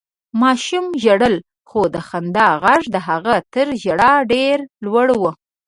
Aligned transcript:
ماشوم 0.41 0.85
ژړل، 1.03 1.35
خو 1.69 1.81
د 1.93 1.95
خندا 2.07 2.47
غږ 2.63 2.81
د 2.93 2.95
هغه 3.07 3.35
تر 3.53 3.67
ژړا 3.83 4.13
ډېر 4.33 4.57
لوړ 4.85 5.07
و. 5.21 5.23